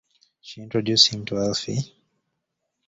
[0.41, 1.93] She introduced him to Alfie.